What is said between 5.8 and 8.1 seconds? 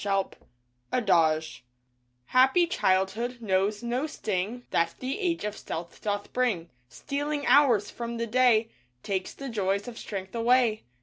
doth bring. Stealing hours